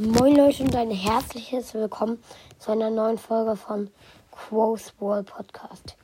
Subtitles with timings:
[0.00, 2.24] Moin Leute und ein herzliches Willkommen
[2.58, 3.90] zu einer neuen Folge von
[4.30, 5.94] Quo's Wall Podcast.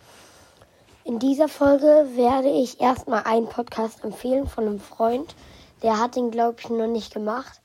[1.05, 5.35] In dieser Folge werde ich erstmal einen Podcast empfehlen von einem Freund.
[5.83, 7.63] Der hat ihn, glaube ich, noch nicht gemacht.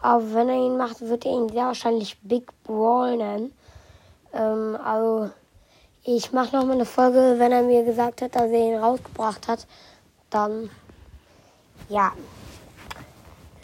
[0.00, 3.52] Aber wenn er ihn macht, wird er ihn sehr wahrscheinlich Big Brawl nennen.
[4.32, 5.30] Ähm, also
[6.04, 9.66] ich mache nochmal eine Folge, wenn er mir gesagt hat, dass er ihn rausgebracht hat.
[10.30, 10.70] Dann,
[11.88, 12.12] ja,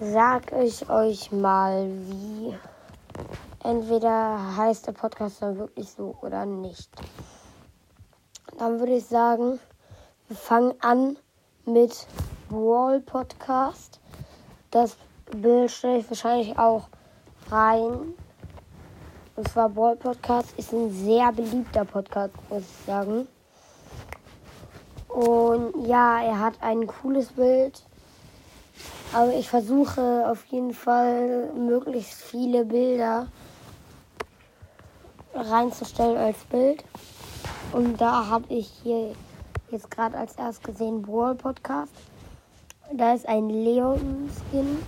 [0.01, 2.57] sag ich euch mal, wie.
[3.65, 6.89] Entweder heißt der Podcast dann wirklich so oder nicht.
[8.57, 9.59] Dann würde ich sagen,
[10.29, 11.17] wir fangen an
[11.67, 12.07] mit
[12.49, 14.01] Wall Podcast.
[14.71, 14.97] Das
[15.33, 16.89] Bild stelle ich wahrscheinlich auch
[17.51, 18.15] rein.
[19.35, 23.27] Und zwar Wall Podcast ist ein sehr beliebter Podcast, muss ich sagen.
[25.09, 27.83] Und ja, er hat ein cooles Bild.
[29.13, 33.27] Aber ich versuche auf jeden Fall möglichst viele Bilder
[35.35, 36.85] reinzustellen als Bild.
[37.73, 39.15] Und da habe ich hier
[39.71, 41.93] jetzt gerade als erst gesehen Brawl Podcast.
[42.93, 44.79] Da ist ein Leon-Skin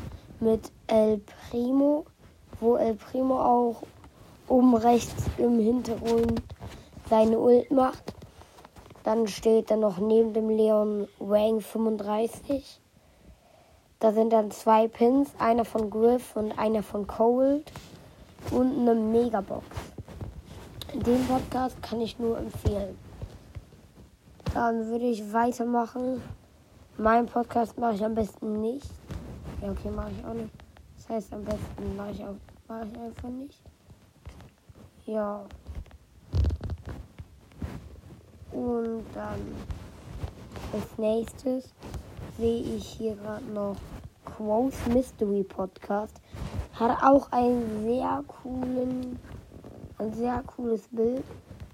[0.40, 2.06] mit El Primo,
[2.60, 3.82] wo El Primo auch
[4.48, 6.42] oben rechts im Hintergrund
[7.08, 8.14] seine Ult macht.
[9.04, 12.80] Dann steht dann noch neben dem Leon Wang 35.
[14.00, 17.70] Da sind dann zwei Pins, einer von Griff und einer von Cold
[18.50, 19.66] und eine Megabox.
[20.94, 22.96] Den Podcast kann ich nur empfehlen.
[24.54, 26.22] Dann würde ich weitermachen.
[26.96, 28.90] Meinen Podcast mache ich am besten nicht.
[29.60, 30.50] Ja, okay, mache ich auch nicht.
[30.96, 32.34] Das heißt, am besten mache ich, auch,
[32.68, 33.60] mache ich einfach nicht.
[35.04, 35.44] Ja.
[38.50, 39.54] Und dann
[40.72, 41.74] als nächstes
[42.40, 43.76] sehe ich hier gerade noch
[44.24, 46.22] Quo's Mystery Podcast.
[46.72, 49.18] Hat auch einen sehr coolen,
[49.98, 51.22] ein sehr cooles Bild.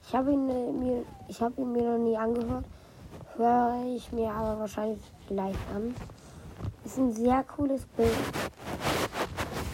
[0.04, 2.64] Ich habe ihn äh, mir, ich habe ihn mir noch nie angehört.
[3.36, 5.94] Höre ich mir aber wahrscheinlich gleich an.
[6.84, 8.10] Ist ein sehr cooles Bild.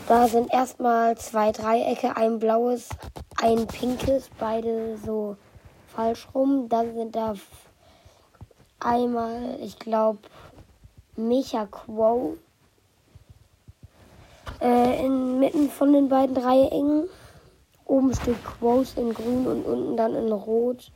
[0.09, 2.91] Da sind erstmal zwei Dreiecke, ein blaues,
[3.41, 5.37] ein pinkes, beide so
[5.87, 6.69] falsch rum.
[6.69, 7.35] Dann sind da
[8.79, 10.19] einmal, ich glaube,
[11.29, 12.37] Mecha Quo
[14.61, 17.09] äh, inmitten von den beiden Dreiecken.
[17.85, 20.93] Oben steht Quos in grün und unten dann in rot,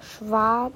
[0.00, 0.72] schwarz,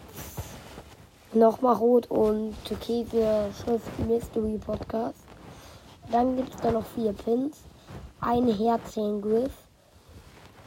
[1.32, 5.22] nochmal rot und türkise Schrift Mystery Podcast.
[6.10, 7.62] Dann gibt es da noch vier Pins.
[8.20, 9.52] Ein Herz in Griff.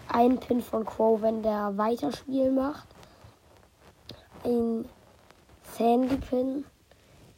[0.08, 2.88] Ein Pin von Quo, wenn der Weiterspiel macht.
[4.44, 4.86] Ein
[5.76, 6.66] Sandy Pin.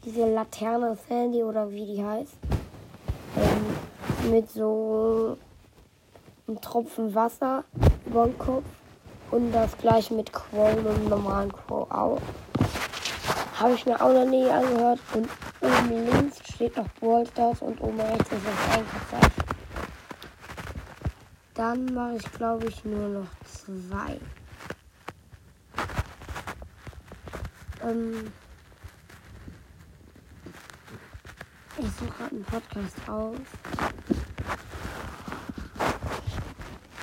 [0.07, 2.37] Diese Laterne Sandy oder wie die heißt.
[3.35, 5.37] Ähm, mit so
[6.47, 7.65] einem Tropfen Wasser
[8.05, 8.63] über den Kopf.
[9.31, 12.21] Und das gleiche mit Quo und normalen Quo auch.
[13.59, 15.01] Habe ich mir auch noch nie angehört.
[15.13, 15.27] Und
[15.59, 19.43] oben links steht noch Brawl Stars und oben rechts ist das Einkaufszeichen.
[21.53, 24.17] Dann mache ich, glaube ich, nur noch zwei.
[27.85, 28.31] Ähm
[31.97, 33.37] suche gerade einen Podcast aus.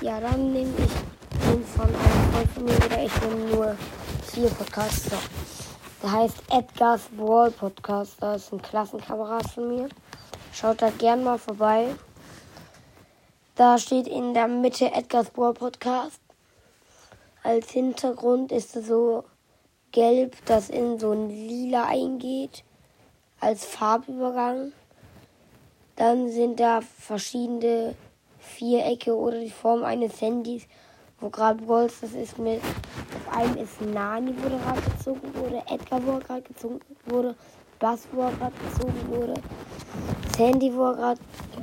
[0.01, 3.77] Ja, dann nehme ich den von einem Freund von mir oder ich nehme nur
[4.23, 5.11] vier Podcasts.
[5.11, 5.17] So.
[6.03, 8.17] Der heißt Edgar's Wall Podcast.
[8.21, 9.89] Das ist ein Klassenkamerad von mir.
[10.53, 11.95] Schaut da gern mal vorbei.
[13.57, 16.21] Da steht in der Mitte Edgar's Wall Podcast.
[17.43, 19.25] Als Hintergrund ist es so
[19.93, 22.65] gelb, das in so ein lila eingeht.
[23.41, 24.73] Als Farbübergang.
[25.97, 27.95] Dann sind da verschiedene
[28.39, 30.67] Vierecke oder die Form eines Handys,
[31.21, 32.61] wo gerade Golds das ist mit.
[32.61, 37.35] Auf einem ist Nani, wo gerade gezogen wurde, Edgar, wo gerade gezogen wurde,
[37.79, 39.35] Bass, wo gerade gezogen wurde,
[40.37, 41.19] Sandy, wo, grad,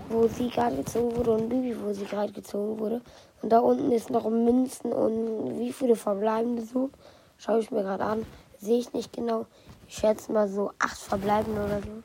[0.08, 3.02] wo sie gerade gezogen wurde und Bibi, wo sie gerade gezogen wurde.
[3.42, 6.90] Und da unten ist noch Münzen und wie viele verbleibende so.
[7.38, 8.26] Schaue ich mir gerade an.
[8.60, 9.46] Sehe ich nicht genau.
[9.90, 12.04] Ich schätze mal so acht verbleibende oder so.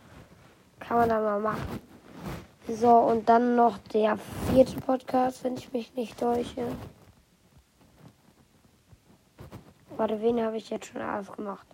[0.81, 1.96] Kann man da mal machen.
[2.69, 4.19] So, und dann noch der
[4.51, 6.67] vierte Podcast, wenn ich mich nicht täusche.
[9.97, 11.67] Warte, wen habe ich jetzt schon alles gemacht?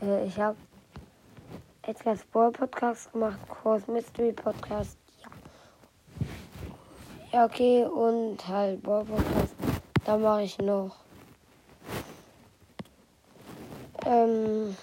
[0.00, 0.56] Äh, ich habe
[1.82, 5.30] Edgar's Ball Podcast gemacht, Cross Mystery Podcast, ja.
[7.32, 9.56] Ja, okay, und halt Ball Podcast.
[10.04, 10.94] Da mache ich noch.
[14.06, 14.76] Ähm.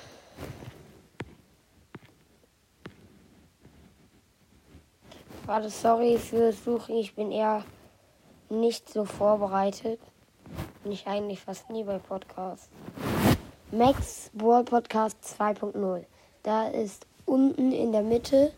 [5.50, 7.64] Gerade sorry fürs Suchen, ich bin eher
[8.52, 10.00] nicht so vorbereitet.
[10.84, 12.70] Bin ich eigentlich fast nie bei Podcasts.
[13.72, 16.06] Max Brawl Podcast 2.0.
[16.44, 18.52] Da ist unten in der Mitte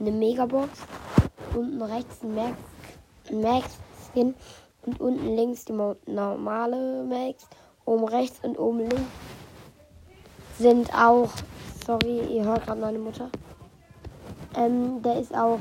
[0.00, 0.70] eine Megabox,
[1.54, 2.56] unten rechts ein Max,
[3.30, 3.76] Max
[4.10, 4.34] Skin
[4.86, 5.74] und unten links die
[6.06, 7.46] normale Max.
[7.84, 9.12] Oben rechts und oben links
[10.58, 11.28] sind auch,
[11.86, 13.28] sorry, ihr hört gerade meine Mutter.
[14.56, 15.58] Ähm, da ist auch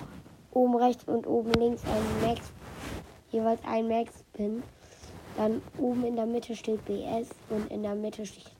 [0.58, 2.42] oben rechts und oben links ein Max,
[3.32, 4.64] jeweils ein Max-Pin.
[5.38, 8.52] Dann oben in der Mitte steht BS und in der Mitte steht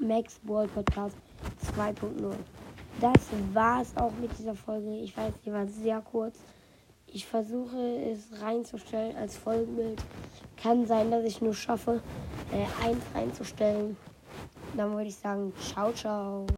[0.00, 1.16] Max Ball Podcast
[1.76, 2.34] 2.0.
[3.00, 4.96] Das war es auch mit dieser Folge.
[4.96, 6.38] Ich weiß, die war sehr kurz.
[7.06, 7.78] Ich versuche
[8.10, 10.02] es reinzustellen als Folgenbild.
[10.56, 12.00] Kann sein, dass ich nur schaffe,
[12.52, 13.96] äh, eins reinzustellen.
[14.76, 16.46] Dann würde ich sagen, ciao, ciao.